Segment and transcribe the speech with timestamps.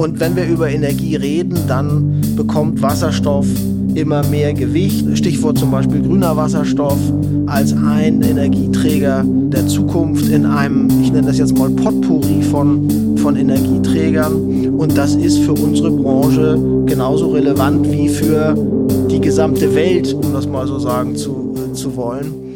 [0.00, 3.46] Und wenn wir über Energie reden, dann bekommt Wasserstoff
[3.94, 5.04] immer mehr Gewicht.
[5.18, 6.96] Stichwort zum Beispiel grüner Wasserstoff
[7.44, 13.36] als ein Energieträger der Zukunft in einem, ich nenne das jetzt mal Potpourri von, von
[13.36, 14.72] Energieträgern.
[14.78, 18.56] Und das ist für unsere Branche genauso relevant wie für
[19.10, 22.49] die gesamte Welt, um das mal so sagen zu, äh, zu wollen.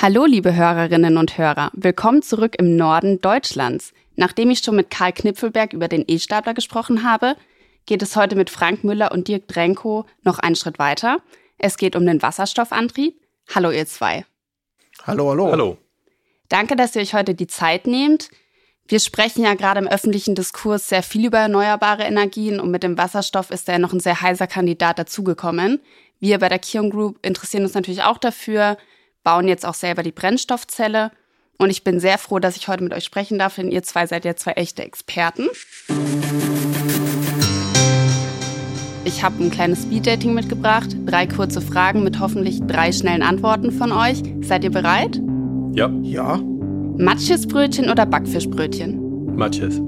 [0.00, 1.72] Hallo, liebe Hörerinnen und Hörer.
[1.74, 3.92] Willkommen zurück im Norden Deutschlands.
[4.14, 7.34] Nachdem ich schon mit Karl Knipfelberg über den E-Stapler gesprochen habe,
[7.84, 11.18] geht es heute mit Frank Müller und Dirk Drenko noch einen Schritt weiter.
[11.58, 13.20] Es geht um den Wasserstoffantrieb.
[13.52, 14.24] Hallo, ihr zwei.
[15.04, 15.50] Hallo, hallo.
[15.50, 15.78] Hallo.
[16.48, 18.30] Danke, dass ihr euch heute die Zeit nehmt.
[18.86, 22.96] Wir sprechen ja gerade im öffentlichen Diskurs sehr viel über erneuerbare Energien und mit dem
[22.96, 25.80] Wasserstoff ist da ja noch ein sehr heißer Kandidat dazugekommen.
[26.20, 28.76] Wir bei der Kion Group interessieren uns natürlich auch dafür,
[29.24, 31.10] bauen jetzt auch selber die Brennstoffzelle.
[31.58, 34.06] Und ich bin sehr froh, dass ich heute mit euch sprechen darf, denn ihr zwei
[34.06, 35.48] seid ja zwei echte Experten.
[39.04, 40.94] Ich habe ein kleines Speeddating mitgebracht.
[41.06, 44.22] Drei kurze Fragen mit hoffentlich drei schnellen Antworten von euch.
[44.42, 45.20] Seid ihr bereit?
[45.72, 45.90] Ja.
[46.02, 46.36] Ja.
[46.98, 49.34] Matschesbrötchen oder Backfischbrötchen?
[49.34, 49.80] Matjes.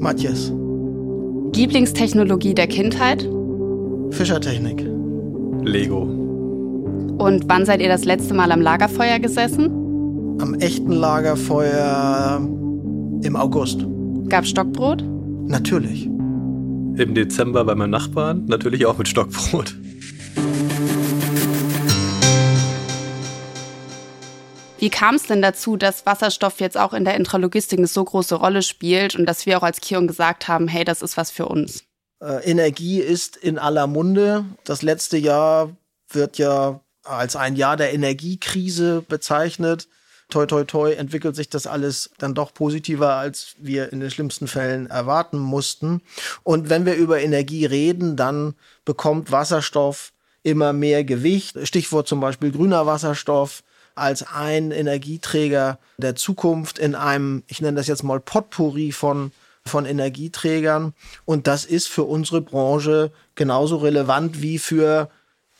[0.00, 0.52] Matthias.
[1.54, 3.28] Lieblingstechnologie der Kindheit?
[4.10, 4.84] Fischertechnik.
[5.62, 6.25] Lego.
[7.18, 9.70] Und wann seid ihr das letzte Mal am Lagerfeuer gesessen?
[10.38, 12.46] Am echten Lagerfeuer
[13.22, 13.86] im August.
[14.28, 15.02] Gab Stockbrot?
[15.46, 16.04] Natürlich.
[16.04, 19.74] Im Dezember bei meinem Nachbarn, natürlich auch mit Stockbrot.
[24.78, 28.34] Wie kam es denn dazu, dass Wasserstoff jetzt auch in der Intralogistik eine so große
[28.34, 31.46] Rolle spielt und dass wir auch als Kion gesagt haben, hey, das ist was für
[31.46, 31.84] uns?
[32.22, 34.44] Äh, Energie ist in aller Munde.
[34.64, 35.70] Das letzte Jahr
[36.10, 39.88] wird ja als ein Jahr der Energiekrise bezeichnet.
[40.28, 44.48] Toi, toi, toi, entwickelt sich das alles dann doch positiver, als wir in den schlimmsten
[44.48, 46.02] Fällen erwarten mussten.
[46.42, 50.12] Und wenn wir über Energie reden, dann bekommt Wasserstoff
[50.42, 51.56] immer mehr Gewicht.
[51.66, 53.62] Stichwort zum Beispiel grüner Wasserstoff
[53.94, 59.30] als ein Energieträger der Zukunft in einem, ich nenne das jetzt mal Potpourri von
[59.68, 60.94] von Energieträgern.
[61.24, 65.10] Und das ist für unsere Branche genauso relevant wie für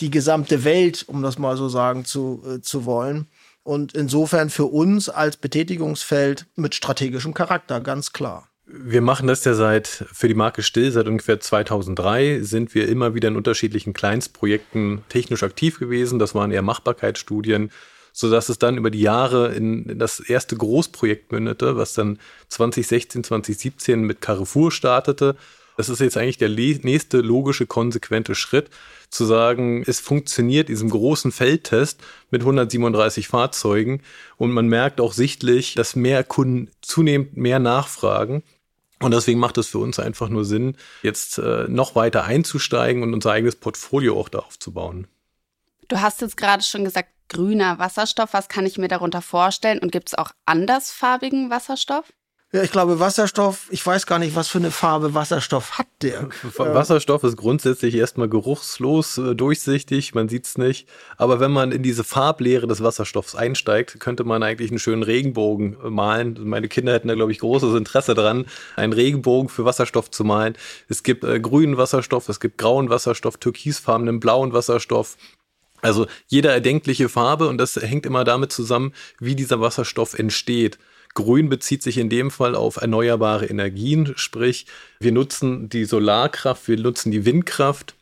[0.00, 3.26] die gesamte Welt, um das mal so sagen zu, äh, zu wollen.
[3.62, 8.48] Und insofern für uns als Betätigungsfeld mit strategischem Charakter, ganz klar.
[8.68, 13.14] Wir machen das ja seit, für die Marke Still, seit ungefähr 2003 sind wir immer
[13.14, 16.18] wieder in unterschiedlichen Kleinstprojekten technisch aktiv gewesen.
[16.18, 17.70] Das waren eher Machbarkeitsstudien,
[18.12, 22.18] sodass es dann über die Jahre in das erste Großprojekt mündete, was dann
[22.48, 25.36] 2016, 2017 mit Carrefour startete.
[25.76, 28.70] Das ist jetzt eigentlich der nächste logische, konsequente Schritt,
[29.10, 32.00] zu sagen, es funktioniert diesem großen Feldtest
[32.30, 34.02] mit 137 Fahrzeugen
[34.36, 38.42] und man merkt auch sichtlich, dass mehr Kunden zunehmend mehr nachfragen.
[39.00, 43.12] Und deswegen macht es für uns einfach nur Sinn, jetzt äh, noch weiter einzusteigen und
[43.12, 45.06] unser eigenes Portfolio auch da aufzubauen.
[45.88, 48.32] Du hast jetzt gerade schon gesagt, grüner Wasserstoff.
[48.32, 49.78] Was kann ich mir darunter vorstellen?
[49.80, 52.12] Und gibt es auch andersfarbigen Wasserstoff?
[52.52, 56.28] Ja, ich glaube, Wasserstoff, ich weiß gar nicht, was für eine Farbe Wasserstoff hat der.
[56.56, 60.88] Wasserstoff ist grundsätzlich erstmal geruchslos, äh, durchsichtig, man sieht es nicht.
[61.16, 65.76] Aber wenn man in diese Farblehre des Wasserstoffs einsteigt, könnte man eigentlich einen schönen Regenbogen
[65.84, 66.38] äh, malen.
[66.48, 68.46] Meine Kinder hätten da, glaube ich, großes Interesse dran,
[68.76, 70.56] einen Regenbogen für Wasserstoff zu malen.
[70.88, 75.16] Es gibt äh, grünen Wasserstoff, es gibt grauen Wasserstoff, türkisfarbenen blauen Wasserstoff.
[75.82, 80.78] Also jeder erdenkliche Farbe und das hängt immer damit zusammen, wie dieser Wasserstoff entsteht.
[81.16, 84.66] Grün bezieht sich in dem Fall auf erneuerbare Energien, sprich
[85.00, 87.94] wir nutzen die Solarkraft, wir nutzen die Windkraft,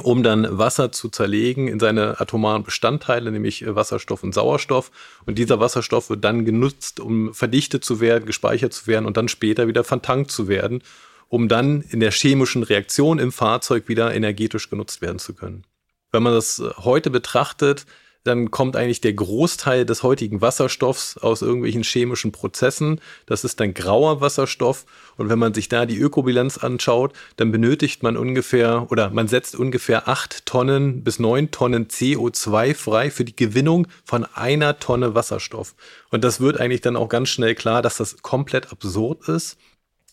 [0.00, 4.90] um dann Wasser zu zerlegen in seine atomaren Bestandteile, nämlich Wasserstoff und Sauerstoff.
[5.26, 9.28] Und dieser Wasserstoff wird dann genutzt, um verdichtet zu werden, gespeichert zu werden und dann
[9.28, 10.82] später wieder vertankt zu werden,
[11.28, 15.64] um dann in der chemischen Reaktion im Fahrzeug wieder energetisch genutzt werden zu können.
[16.12, 17.86] Wenn man das heute betrachtet,
[18.24, 23.00] dann kommt eigentlich der Großteil des heutigen Wasserstoffs aus irgendwelchen chemischen Prozessen.
[23.26, 24.86] Das ist dann grauer Wasserstoff.
[25.16, 29.56] Und wenn man sich da die Ökobilanz anschaut, dann benötigt man ungefähr oder man setzt
[29.56, 35.74] ungefähr acht Tonnen bis neun Tonnen CO2 frei für die Gewinnung von einer Tonne Wasserstoff.
[36.10, 39.58] Und das wird eigentlich dann auch ganz schnell klar, dass das komplett absurd ist,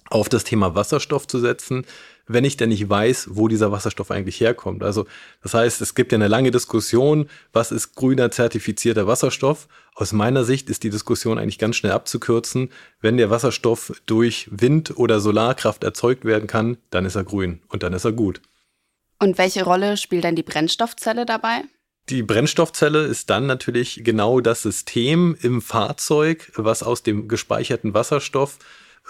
[0.09, 1.85] auf das Thema Wasserstoff zu setzen,
[2.29, 4.83] wenn ich denn nicht weiß, wo dieser Wasserstoff eigentlich herkommt.
[4.83, 5.05] Also
[5.41, 9.67] das heißt, es gibt ja eine lange Diskussion, was ist grüner zertifizierter Wasserstoff.
[9.95, 12.69] Aus meiner Sicht ist die Diskussion eigentlich ganz schnell abzukürzen.
[13.01, 17.81] Wenn der Wasserstoff durch Wind- oder Solarkraft erzeugt werden kann, dann ist er grün und
[17.81, 18.41] dann ist er gut.
[19.19, 21.63] Und welche Rolle spielt dann die Brennstoffzelle dabei?
[22.09, 28.59] Die Brennstoffzelle ist dann natürlich genau das System im Fahrzeug, was aus dem gespeicherten Wasserstoff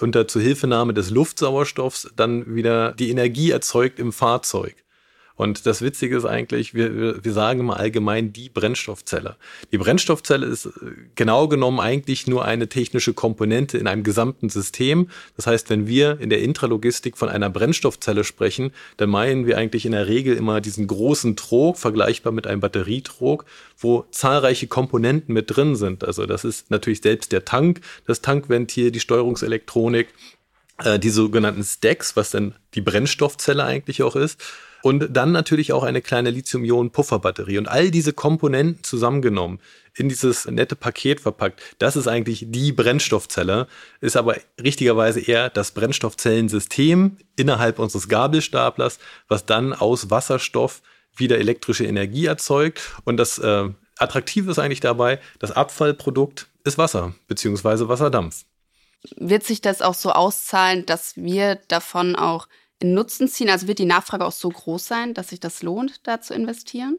[0.01, 4.75] unter Zuhilfenahme des Luftsauerstoffs dann wieder die Energie erzeugt im Fahrzeug.
[5.39, 9.37] Und das Witzige ist eigentlich, wir, wir sagen immer allgemein die Brennstoffzelle.
[9.71, 10.69] Die Brennstoffzelle ist äh,
[11.15, 15.07] genau genommen eigentlich nur eine technische Komponente in einem gesamten System.
[15.37, 19.85] Das heißt, wenn wir in der Intralogistik von einer Brennstoffzelle sprechen, dann meinen wir eigentlich
[19.85, 23.45] in der Regel immer diesen großen Trog, vergleichbar mit einem Batterietrog,
[23.77, 26.03] wo zahlreiche Komponenten mit drin sind.
[26.03, 30.09] Also das ist natürlich selbst der Tank, das Tankventil, die Steuerungselektronik,
[30.83, 34.37] äh, die sogenannten Stacks, was denn die Brennstoffzelle eigentlich auch ist
[34.81, 37.57] und dann natürlich auch eine kleine Lithium-Ionen-Pufferbatterie.
[37.57, 39.59] Und all diese Komponenten zusammengenommen
[39.95, 43.67] in dieses nette Paket verpackt, das ist eigentlich die Brennstoffzelle,
[44.01, 50.81] ist aber richtigerweise eher das Brennstoffzellensystem innerhalb unseres Gabelstaplers, was dann aus Wasserstoff
[51.15, 52.81] wieder elektrische Energie erzeugt.
[53.03, 57.87] Und das äh, Attraktive ist eigentlich dabei, das Abfallprodukt ist Wasser bzw.
[57.87, 58.45] Wasserdampf.
[59.15, 62.47] Wird sich das auch so auszahlen, dass wir davon auch
[62.83, 63.49] Nutzen ziehen?
[63.49, 66.97] Also wird die Nachfrage auch so groß sein, dass sich das lohnt, da zu investieren?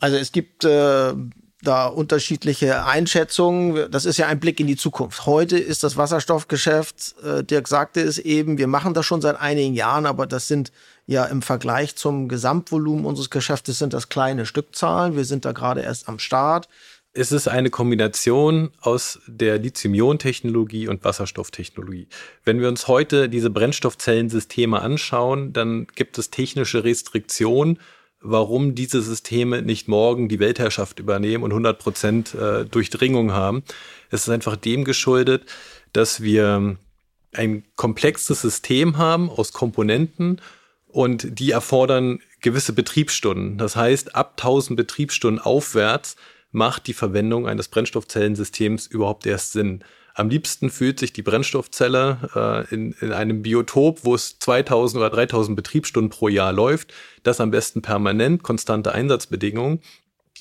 [0.00, 1.14] Also es gibt äh,
[1.62, 3.90] da unterschiedliche Einschätzungen.
[3.90, 5.26] Das ist ja ein Blick in die Zukunft.
[5.26, 9.74] Heute ist das Wasserstoffgeschäft, äh, Dirk sagte es eben, wir machen das schon seit einigen
[9.74, 10.70] Jahren, aber das sind
[11.06, 15.16] ja im Vergleich zum Gesamtvolumen unseres Geschäftes sind das kleine Stückzahlen.
[15.16, 16.68] Wir sind da gerade erst am Start
[17.14, 22.08] es ist eine Kombination aus der Lithium-Ionen-Technologie und Wasserstofftechnologie.
[22.44, 27.80] Wenn wir uns heute diese Brennstoffzellensysteme anschauen, dann gibt es technische Restriktionen,
[28.20, 33.62] warum diese Systeme nicht morgen die Weltherrschaft übernehmen und 100 Prozent äh, Durchdringung haben.
[34.10, 35.44] Es ist einfach dem geschuldet,
[35.92, 36.76] dass wir
[37.32, 40.40] ein komplexes System haben aus Komponenten
[40.88, 43.58] und die erfordern gewisse Betriebsstunden.
[43.58, 46.16] Das heißt, ab 1000 Betriebsstunden aufwärts
[46.50, 49.84] macht die Verwendung eines Brennstoffzellensystems überhaupt erst Sinn.
[50.14, 55.10] Am liebsten fühlt sich die Brennstoffzelle äh, in, in einem Biotop, wo es 2000 oder
[55.10, 56.92] 3000 Betriebsstunden pro Jahr läuft.
[57.22, 59.80] Das am besten permanent, konstante Einsatzbedingungen.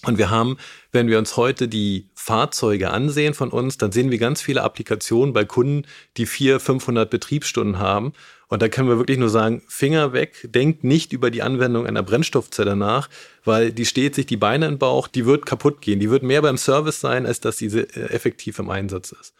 [0.03, 0.57] Und wir haben,
[0.91, 5.33] wenn wir uns heute die Fahrzeuge ansehen von uns, dann sehen wir ganz viele Applikationen
[5.33, 5.85] bei Kunden,
[6.17, 8.13] die 400, 500 Betriebsstunden haben.
[8.49, 12.03] Und da können wir wirklich nur sagen, Finger weg, denkt nicht über die Anwendung einer
[12.03, 13.09] Brennstoffzelle nach,
[13.43, 15.99] weil die steht sich die Beine im Bauch, die wird kaputt gehen.
[15.99, 19.33] Die wird mehr beim Service sein, als dass diese äh, effektiv im Einsatz ist.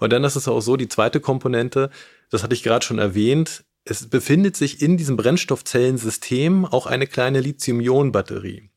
[0.00, 1.90] Und dann ist es auch so, die zweite Komponente,
[2.30, 7.40] das hatte ich gerade schon erwähnt, es befindet sich in diesem Brennstoffzellensystem auch eine kleine
[7.40, 8.68] Lithium-Ionen-Batterie.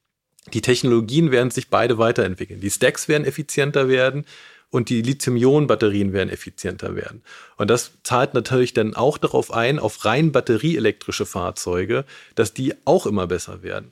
[0.54, 2.62] Die Technologien werden sich beide weiterentwickeln.
[2.62, 4.25] Die Stacks werden effizienter werden
[4.71, 7.21] und die Lithium-Ionen-Batterien werden effizienter werden.
[7.57, 13.06] Und das zahlt natürlich dann auch darauf ein, auf rein batterieelektrische Fahrzeuge, dass die auch
[13.06, 13.91] immer besser werden.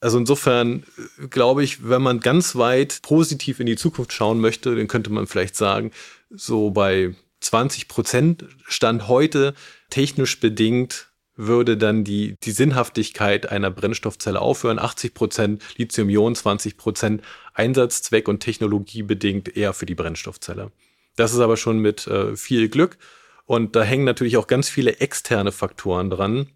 [0.00, 0.84] Also insofern
[1.18, 5.10] äh, glaube ich, wenn man ganz weit positiv in die Zukunft schauen möchte, dann könnte
[5.10, 5.90] man vielleicht sagen,
[6.30, 9.54] so bei 20 Prozent Stand heute
[9.90, 11.08] technisch bedingt
[11.38, 14.80] würde dann die, die Sinnhaftigkeit einer Brennstoffzelle aufhören.
[14.80, 17.22] 80 Prozent Lithium-Ionen, 20 Prozent
[17.58, 20.70] Einsatzzweck und Technologie bedingt eher für die Brennstoffzelle.
[21.16, 22.96] Das ist aber schon mit äh, viel Glück.
[23.44, 26.48] Und da hängen natürlich auch ganz viele externe Faktoren dran.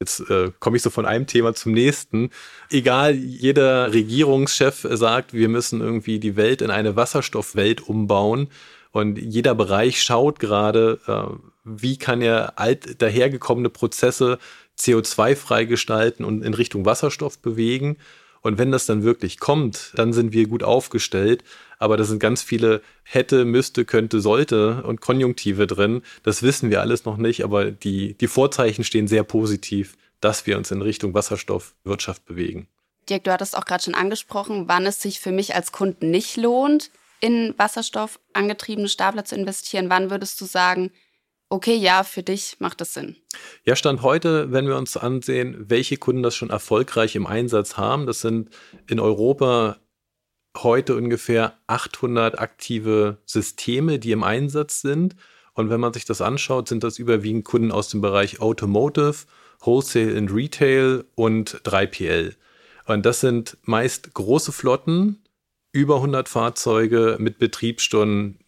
[0.00, 2.30] Jetzt äh, komme ich so von einem Thema zum nächsten.
[2.70, 8.48] Egal, jeder Regierungschef sagt, wir müssen irgendwie die Welt in eine Wasserstoffwelt umbauen.
[8.90, 14.38] Und jeder Bereich schaut gerade, äh, wie kann er alt dahergekommene Prozesse
[14.78, 17.98] CO2-frei gestalten und in Richtung Wasserstoff bewegen.
[18.42, 21.44] Und wenn das dann wirklich kommt, dann sind wir gut aufgestellt.
[21.78, 26.02] Aber da sind ganz viele hätte, müsste, könnte, sollte und Konjunktive drin.
[26.22, 30.56] Das wissen wir alles noch nicht, aber die, die Vorzeichen stehen sehr positiv, dass wir
[30.56, 32.68] uns in Richtung Wasserstoffwirtschaft bewegen.
[33.08, 36.36] Dirk, du hattest auch gerade schon angesprochen, wann es sich für mich als Kunden nicht
[36.36, 36.90] lohnt,
[37.20, 39.90] in Wasserstoff angetriebene Stapler zu investieren.
[39.90, 40.90] Wann würdest du sagen,
[41.48, 43.16] okay, ja, für dich macht das Sinn.
[43.64, 48.06] Ja, Stand heute, wenn wir uns ansehen, welche Kunden das schon erfolgreich im Einsatz haben,
[48.06, 48.50] das sind
[48.86, 49.76] in Europa
[50.56, 55.14] heute ungefähr 800 aktive Systeme, die im Einsatz sind.
[55.54, 59.26] Und wenn man sich das anschaut, sind das überwiegend Kunden aus dem Bereich Automotive,
[59.60, 62.34] Wholesale and Retail und 3PL.
[62.86, 65.22] Und das sind meist große Flotten,
[65.72, 68.38] über 100 Fahrzeuge mit Betriebsstunden,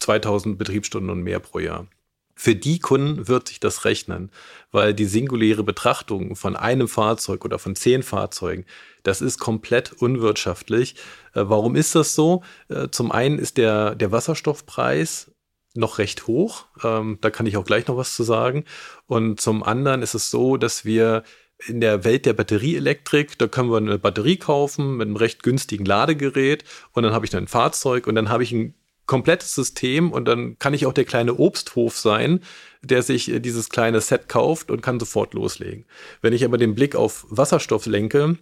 [0.00, 1.86] 2000 Betriebsstunden und mehr pro Jahr.
[2.34, 4.30] Für die Kunden wird sich das rechnen,
[4.70, 8.64] weil die singuläre Betrachtung von einem Fahrzeug oder von zehn Fahrzeugen,
[9.02, 10.94] das ist komplett unwirtschaftlich.
[11.34, 12.42] Äh, warum ist das so?
[12.68, 15.30] Äh, zum einen ist der, der Wasserstoffpreis
[15.74, 16.66] noch recht hoch.
[16.82, 18.64] Ähm, da kann ich auch gleich noch was zu sagen.
[19.06, 21.24] Und zum anderen ist es so, dass wir
[21.66, 25.84] in der Welt der Batterieelektrik, da können wir eine Batterie kaufen mit einem recht günstigen
[25.84, 28.74] Ladegerät und dann habe ich ein Fahrzeug und dann habe ich ein
[29.12, 32.40] komplettes System und dann kann ich auch der kleine Obsthof sein,
[32.82, 35.84] der sich äh, dieses kleine Set kauft und kann sofort loslegen.
[36.22, 38.38] Wenn ich aber den Blick auf Wasserstoff lenke,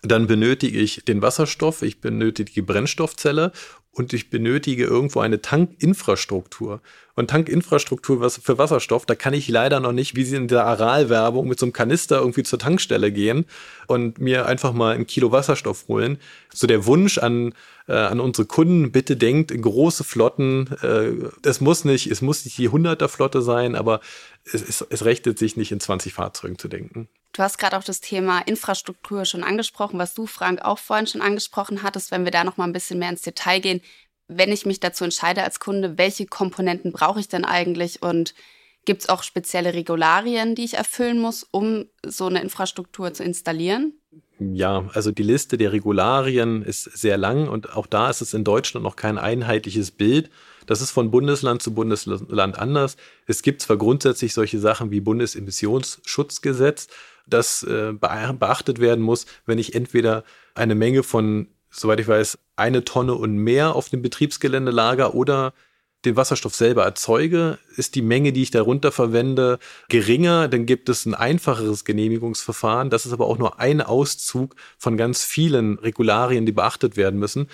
[0.00, 3.52] dann benötige ich den Wasserstoff, ich benötige die Brennstoffzelle
[3.96, 6.82] und ich benötige irgendwo eine Tankinfrastruktur.
[7.14, 11.48] Und Tankinfrastruktur für Wasserstoff, da kann ich leider noch nicht, wie sie in der Aral-Werbung,
[11.48, 13.46] mit so einem Kanister irgendwie zur Tankstelle gehen
[13.86, 16.18] und mir einfach mal ein Kilo Wasserstoff holen.
[16.52, 17.54] So der Wunsch an,
[17.88, 20.68] äh, an unsere Kunden, bitte denkt in große Flotten.
[20.82, 24.00] Äh, es muss nicht, es muss nicht die 100er Flotte sein, aber
[24.44, 27.08] es, es, es rechnet sich nicht in 20 Fahrzeugen zu denken.
[27.36, 31.20] Du hast gerade auch das Thema Infrastruktur schon angesprochen, was du, Frank, auch vorhin schon
[31.20, 32.10] angesprochen hattest.
[32.10, 33.82] Wenn wir da noch mal ein bisschen mehr ins Detail gehen,
[34.28, 38.34] wenn ich mich dazu entscheide als Kunde, welche Komponenten brauche ich denn eigentlich und
[38.84, 43.94] gibt es auch spezielle Regularien, die ich erfüllen muss, um so eine Infrastruktur zu installieren?
[44.38, 48.44] Ja, also die Liste der Regularien ist sehr lang und auch da ist es in
[48.44, 50.30] Deutschland noch kein einheitliches Bild.
[50.66, 52.96] Das ist von Bundesland zu Bundesland anders.
[53.26, 56.88] Es gibt zwar grundsätzlich solche Sachen wie Bundesemissionsschutzgesetz,
[57.26, 60.22] das äh, beachtet werden muss, wenn ich entweder
[60.54, 65.52] eine Menge von soweit ich weiß, eine Tonne und mehr auf dem Betriebsgelände lager oder
[66.06, 69.58] den Wasserstoff selber erzeuge, ist die Menge, die ich darunter verwende,
[69.88, 72.90] geringer, dann gibt es ein einfacheres Genehmigungsverfahren.
[72.90, 77.48] Das ist aber auch nur ein Auszug von ganz vielen Regularien, die beachtet werden müssen.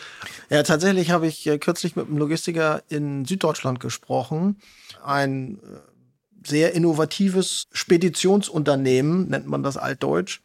[0.51, 4.61] Ja, tatsächlich habe ich äh, kürzlich mit einem Logistiker in Süddeutschland gesprochen.
[5.03, 10.41] Ein äh, sehr innovatives Speditionsunternehmen, nennt man das altdeutsch.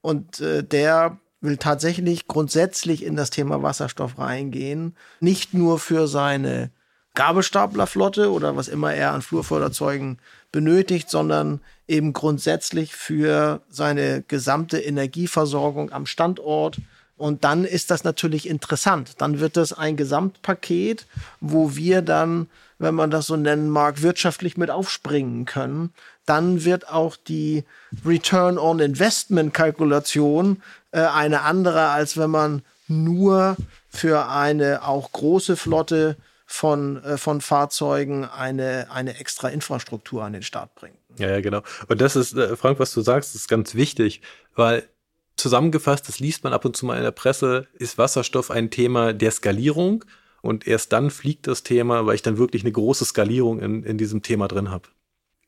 [0.00, 4.94] Und äh, der will tatsächlich grundsätzlich in das Thema Wasserstoff reingehen.
[5.20, 6.70] Nicht nur für seine
[7.14, 10.18] Gabelstaplerflotte oder was immer er an Flurförderzeugen
[10.52, 16.78] benötigt, sondern eben grundsätzlich für seine gesamte Energieversorgung am Standort.
[17.16, 19.14] Und dann ist das natürlich interessant.
[19.18, 21.06] Dann wird das ein Gesamtpaket,
[21.40, 22.48] wo wir dann,
[22.80, 25.92] wenn man das so nennen mag, wirtschaftlich mit aufspringen können.
[26.26, 27.64] Dann wird auch die
[28.04, 33.56] Return on Investment Kalkulation äh, eine andere, als wenn man nur
[33.90, 40.42] für eine auch große Flotte von, äh, von Fahrzeugen eine, eine extra Infrastruktur an den
[40.42, 40.96] Start bringt.
[41.18, 41.62] Ja, ja, genau.
[41.88, 44.22] Und das ist, äh, Frank, was du sagst, ist ganz wichtig,
[44.54, 44.88] weil
[45.36, 49.12] zusammengefasst, das liest man ab und zu mal in der Presse, ist Wasserstoff ein Thema
[49.12, 50.04] der Skalierung.
[50.42, 53.98] Und erst dann fliegt das Thema, weil ich dann wirklich eine große Skalierung in, in
[53.98, 54.88] diesem Thema drin habe.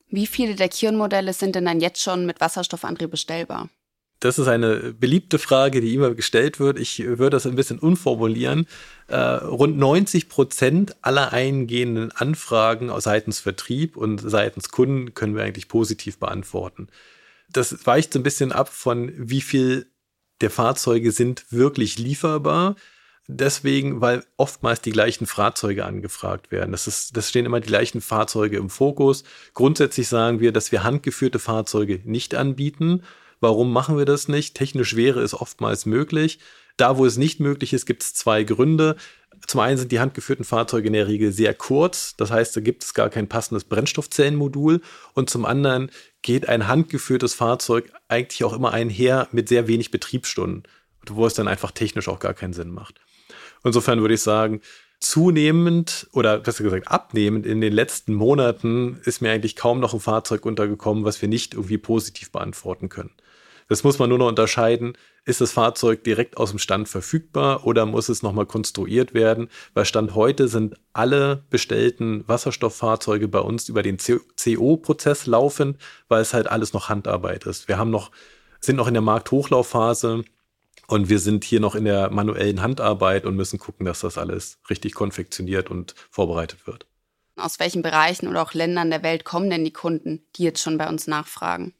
[0.08, 3.70] Wie viele der Kion-Modelle sind denn dann jetzt schon mit Wasserstoffantrieb bestellbar?
[4.22, 6.78] Das ist eine beliebte Frage, die immer gestellt wird.
[6.78, 8.68] Ich würde das ein bisschen unformulieren.
[9.08, 15.66] Äh, rund 90 Prozent aller eingehenden Anfragen seitens Vertrieb und seitens Kunden können wir eigentlich
[15.66, 16.87] positiv beantworten.
[17.50, 19.90] Das weicht so ein bisschen ab von, wie viel
[20.40, 22.76] der Fahrzeuge sind wirklich lieferbar.
[23.38, 26.72] Deswegen, weil oftmals die gleichen Fahrzeuge angefragt werden.
[26.72, 29.24] Das, ist, das stehen immer die gleichen Fahrzeuge im Fokus.
[29.54, 33.02] Grundsätzlich sagen wir, dass wir handgeführte Fahrzeuge nicht anbieten
[33.42, 34.54] Warum machen wir das nicht?
[34.54, 36.38] Technisch wäre es oftmals möglich.
[36.76, 38.94] Da, wo es nicht möglich ist, gibt es zwei Gründe.
[39.48, 42.84] Zum einen sind die handgeführten Fahrzeuge in der Regel sehr kurz, das heißt, da gibt
[42.84, 44.80] es gar kein passendes Brennstoffzellenmodul.
[45.14, 45.90] Und zum anderen
[46.22, 50.62] geht ein handgeführtes Fahrzeug eigentlich auch immer einher mit sehr wenig Betriebsstunden,
[51.08, 53.00] wo es dann einfach technisch auch gar keinen Sinn macht.
[53.64, 54.61] Insofern würde ich sagen,
[55.00, 60.00] zunehmend oder besser gesagt abnehmend in den letzten Monaten ist mir eigentlich kaum noch ein
[60.00, 63.11] Fahrzeug untergekommen, was wir nicht irgendwie positiv beantworten können.
[63.69, 64.97] Das muss man nur noch unterscheiden.
[65.25, 69.49] Ist das Fahrzeug direkt aus dem Stand verfügbar oder muss es nochmal konstruiert werden?
[69.73, 75.78] Weil Stand heute sind alle bestellten Wasserstofffahrzeuge bei uns über den CO-Prozess laufend,
[76.09, 77.69] weil es halt alles noch Handarbeit ist.
[77.69, 78.11] Wir haben noch,
[78.61, 80.25] sind noch in der Markthochlaufphase
[80.92, 84.58] und wir sind hier noch in der manuellen Handarbeit und müssen gucken, dass das alles
[84.68, 86.87] richtig konfektioniert und vorbereitet wird.
[87.34, 90.76] Aus welchen Bereichen oder auch Ländern der Welt kommen denn die Kunden, die jetzt schon
[90.76, 91.72] bei uns nachfragen?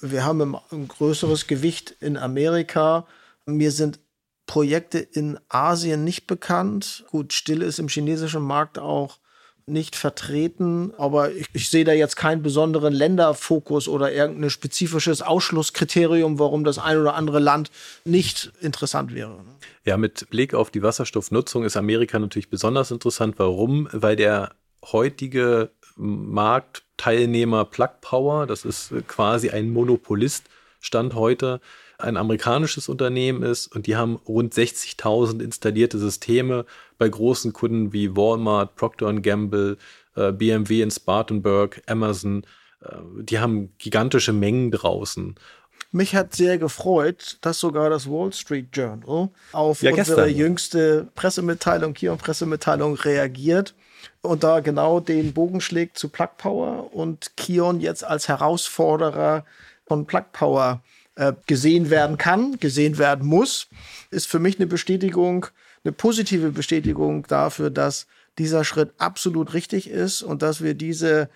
[0.00, 3.06] Wir haben ein größeres Gewicht in Amerika.
[3.46, 4.00] Mir sind
[4.46, 7.04] Projekte in Asien nicht bekannt.
[7.08, 9.20] Gut, Still ist im chinesischen Markt auch
[9.66, 16.38] nicht vertreten, aber ich, ich, sehe da jetzt keinen besonderen Länderfokus oder irgendein spezifisches Ausschlusskriterium,
[16.38, 17.72] warum das ein oder andere Land
[18.04, 19.32] nicht interessant wäre.
[19.32, 19.56] Ne?
[19.84, 23.34] Ja, mit Blick auf die Wasserstoffnutzung ist Amerika natürlich besonders interessant.
[23.38, 23.88] Warum?
[23.90, 24.54] Weil der
[24.84, 30.44] heutige Marktteilnehmer Plug Power, das ist quasi ein Monopolist,
[30.78, 31.60] Stand heute
[31.98, 36.66] ein amerikanisches Unternehmen ist und die haben rund 60.000 installierte Systeme
[36.98, 39.78] bei großen Kunden wie Walmart, Procter Gamble,
[40.14, 42.44] äh, BMW in Spartanburg, Amazon.
[42.82, 45.36] Äh, die haben gigantische Mengen draußen.
[45.92, 51.94] Mich hat sehr gefreut, dass sogar das Wall Street Journal auf ja, unsere jüngste Pressemitteilung,
[51.94, 53.74] Kion-Pressemitteilung reagiert
[54.20, 59.44] und da genau den Bogen schlägt zu Plug Power und Kion jetzt als Herausforderer
[59.86, 60.82] von Plug Power
[61.16, 63.68] äh, gesehen werden kann, gesehen werden muss,
[64.10, 65.46] ist für mich eine Bestätigung,
[65.84, 68.06] eine positive Bestätigung dafür, dass
[68.38, 71.28] dieser Schritt absolut richtig ist und dass wir diese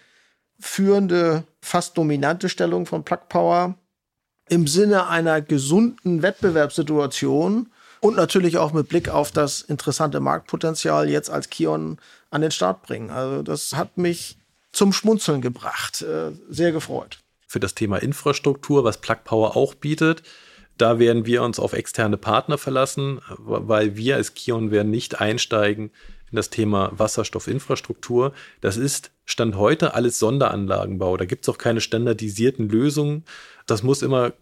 [0.58, 3.74] führende, fast dominante Stellung von Plug Power
[4.48, 7.70] im Sinne einer gesunden Wettbewerbssituation
[8.00, 11.98] und natürlich auch mit Blick auf das interessante Marktpotenzial jetzt als Kion
[12.30, 13.10] an den Start bringen.
[13.10, 14.38] Also das hat mich
[14.72, 16.02] zum Schmunzeln gebracht.
[16.02, 17.20] Äh, sehr gefreut.
[17.50, 20.22] Für das Thema Infrastruktur, was Plug Power auch bietet,
[20.78, 25.90] da werden wir uns auf externe Partner verlassen, weil wir als Kion werden nicht einsteigen
[26.30, 28.34] in das Thema Wasserstoffinfrastruktur.
[28.60, 31.16] Das ist Stand heute alles Sonderanlagenbau.
[31.16, 33.24] Da gibt es auch keine standardisierten Lösungen.
[33.66, 34.32] Das muss immer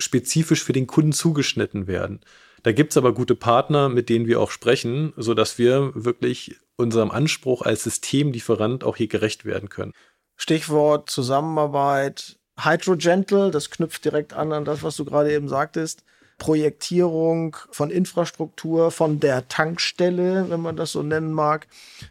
[0.00, 2.20] spezifisch für den Kunden zugeschnitten werden.
[2.62, 7.10] Da gibt es aber gute Partner, mit denen wir auch sprechen, sodass wir wirklich unserem
[7.10, 9.92] Anspruch als Systemlieferant auch hier gerecht werden können.
[10.36, 12.35] Stichwort Zusammenarbeit.
[12.58, 16.02] Hydrogentle, das knüpft direkt an an das, was du gerade eben sagtest.
[16.38, 21.66] Projektierung von Infrastruktur, von der Tankstelle, wenn man das so nennen mag.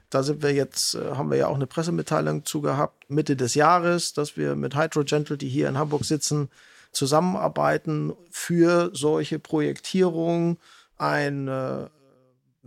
[0.09, 3.53] Da sind wir jetzt, äh, haben wir ja auch eine Pressemitteilung zu gehabt, Mitte des
[3.53, 6.49] Jahres, dass wir mit Hydrogentle, die hier in Hamburg sitzen,
[6.91, 10.57] zusammenarbeiten für solche Projektierungen.
[10.97, 11.87] Ein äh,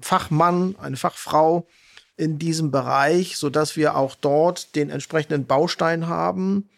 [0.01, 1.67] Fachmann, eine Fachfrau
[2.17, 6.69] in diesem Bereich, sodass wir auch dort den entsprechenden Baustein haben,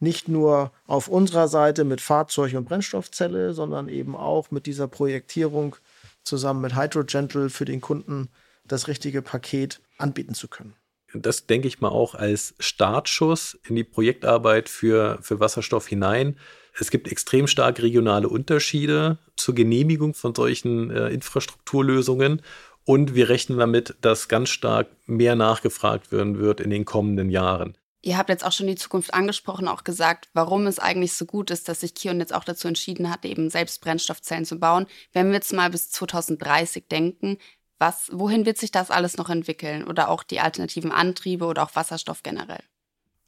[0.00, 5.76] nicht nur auf unserer Seite mit Fahrzeug und Brennstoffzelle, sondern eben auch mit dieser Projektierung
[6.22, 8.28] zusammen mit Hydrogentle für den Kunden
[8.64, 10.74] das richtige Paket anbieten zu können.
[11.14, 16.36] Das denke ich mal auch als Startschuss in die Projektarbeit für, für Wasserstoff hinein.
[16.78, 22.42] Es gibt extrem stark regionale Unterschiede zur Genehmigung von solchen äh, Infrastrukturlösungen.
[22.84, 27.76] Und wir rechnen damit, dass ganz stark mehr nachgefragt werden wird in den kommenden Jahren.
[28.00, 31.50] Ihr habt jetzt auch schon die Zukunft angesprochen, auch gesagt, warum es eigentlich so gut
[31.50, 34.86] ist, dass sich Kion jetzt auch dazu entschieden hat, eben selbst Brennstoffzellen zu bauen.
[35.12, 37.38] Wenn wir jetzt mal bis 2030 denken,
[37.78, 39.84] was, wohin wird sich das alles noch entwickeln?
[39.84, 42.62] Oder auch die alternativen Antriebe oder auch Wasserstoff generell?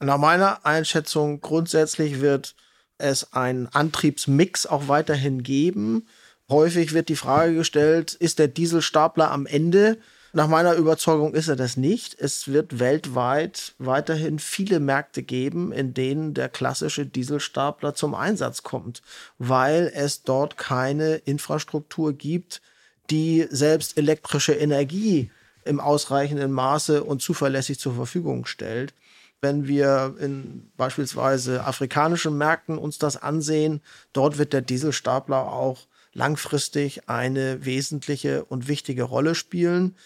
[0.00, 2.54] Nach meiner Einschätzung grundsätzlich wird
[2.98, 6.06] es einen Antriebsmix auch weiterhin geben.
[6.48, 9.98] Häufig wird die Frage gestellt, ist der Dieselstapler am Ende?
[10.32, 12.14] Nach meiner Überzeugung ist er das nicht.
[12.20, 19.02] Es wird weltweit weiterhin viele Märkte geben, in denen der klassische Dieselstapler zum Einsatz kommt,
[19.38, 22.62] weil es dort keine Infrastruktur gibt,
[23.10, 25.32] die selbst elektrische Energie
[25.64, 28.94] im ausreichenden Maße und zuverlässig zur Verfügung stellt.
[29.40, 33.80] Wenn wir in beispielsweise afrikanischen Märkten uns das ansehen,
[34.12, 39.96] dort wird der Dieselstapler auch langfristig eine wesentliche und wichtige Rolle spielen.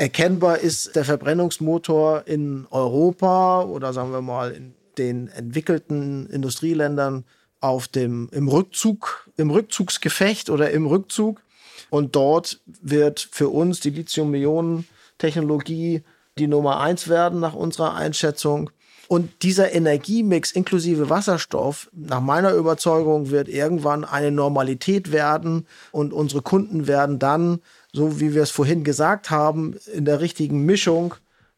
[0.00, 7.26] Erkennbar ist der Verbrennungsmotor in Europa oder sagen wir mal in den entwickelten Industrieländern
[7.60, 11.42] auf dem, im Rückzug, im Rückzugsgefecht oder im Rückzug.
[11.90, 16.02] Und dort wird für uns die Lithium-Ionen-Technologie
[16.38, 18.70] die Nummer eins werden nach unserer Einschätzung.
[19.10, 26.42] Und dieser Energiemix inklusive Wasserstoff, nach meiner Überzeugung, wird irgendwann eine Normalität werden und unsere
[26.42, 27.60] Kunden werden dann
[27.92, 31.14] so wie wir es vorhin gesagt haben, in der richtigen Mischung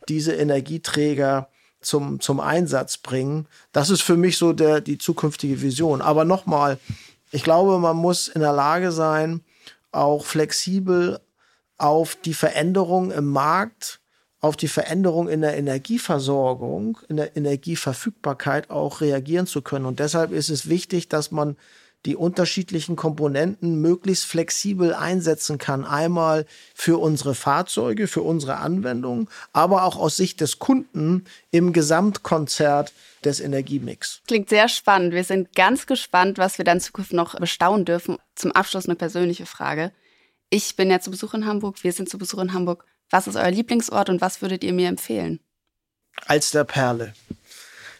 [0.08, 1.48] diese Energieträger
[1.80, 3.46] zum, zum Einsatz bringen.
[3.72, 6.00] Das ist für mich so der, die zukünftige Vision.
[6.00, 6.78] Aber nochmal,
[7.32, 9.42] ich glaube, man muss in der Lage sein,
[9.90, 11.20] auch flexibel
[11.76, 14.00] auf die Veränderung im Markt,
[14.42, 19.86] auf die Veränderung in der Energieversorgung, in der Energieverfügbarkeit auch reagieren zu können.
[19.86, 21.56] Und deshalb ist es wichtig, dass man
[22.04, 25.84] die unterschiedlichen Komponenten möglichst flexibel einsetzen kann.
[25.84, 32.92] Einmal für unsere Fahrzeuge, für unsere Anwendungen, aber auch aus Sicht des Kunden im Gesamtkonzert
[33.24, 34.22] des Energiemix.
[34.26, 35.14] Klingt sehr spannend.
[35.14, 38.18] Wir sind ganz gespannt, was wir dann in Zukunft noch bestaunen dürfen.
[38.34, 39.92] Zum Abschluss eine persönliche Frage.
[40.50, 42.84] Ich bin ja zu Besuch in Hamburg, wir sind zu Besuch in Hamburg.
[43.12, 45.38] Was ist euer Lieblingsort und was würdet ihr mir empfehlen?
[46.26, 47.12] Alsterperle.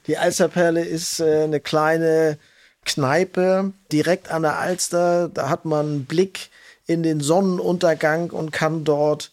[0.07, 2.39] Die Alsterperle ist äh, eine kleine
[2.85, 5.29] Kneipe direkt an der Alster.
[5.29, 6.49] Da hat man einen Blick
[6.87, 9.33] in den Sonnenuntergang und kann dort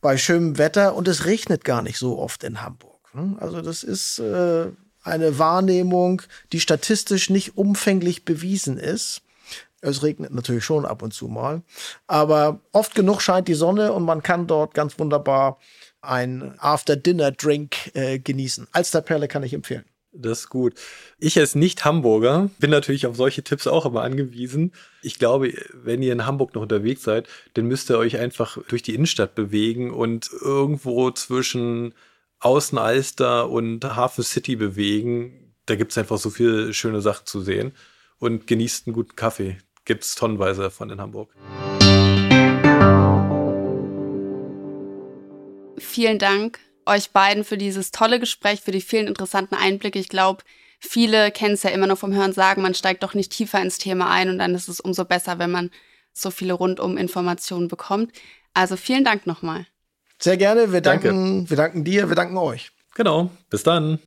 [0.00, 2.96] bei schönem Wetter und es regnet gar nicht so oft in Hamburg.
[3.40, 4.66] Also das ist äh,
[5.02, 9.22] eine Wahrnehmung, die statistisch nicht umfänglich bewiesen ist.
[9.86, 11.62] Es regnet natürlich schon ab und zu mal,
[12.06, 15.58] aber oft genug scheint die Sonne und man kann dort ganz wunderbar
[16.00, 18.68] ein After-Dinner-Drink äh, genießen.
[18.72, 19.84] Alsterperle kann ich empfehlen.
[20.18, 20.74] Das ist gut.
[21.18, 24.72] Ich als Nicht-Hamburger bin natürlich auf solche Tipps auch immer angewiesen.
[25.02, 28.82] Ich glaube, wenn ihr in Hamburg noch unterwegs seid, dann müsst ihr euch einfach durch
[28.82, 31.92] die Innenstadt bewegen und irgendwo zwischen
[32.40, 35.54] Außenalster und Hafen City bewegen.
[35.66, 37.72] Da gibt es einfach so viele schöne Sachen zu sehen.
[38.18, 39.58] Und genießt einen guten Kaffee.
[39.86, 41.30] Gibt es tonnenweise davon in Hamburg.
[45.78, 49.98] Vielen Dank euch beiden für dieses tolle Gespräch, für die vielen interessanten Einblicke.
[49.98, 50.42] Ich glaube,
[50.80, 53.78] viele kennen es ja immer nur vom Hören sagen, man steigt doch nicht tiefer ins
[53.78, 55.70] Thema ein und dann ist es umso besser, wenn man
[56.12, 58.12] so viele rundum Informationen bekommt.
[58.54, 59.66] Also vielen Dank nochmal.
[60.18, 60.72] Sehr gerne.
[60.72, 61.50] Wir danken, Danke.
[61.50, 62.72] wir danken dir, wir danken euch.
[62.94, 63.30] Genau.
[63.50, 64.00] Bis dann.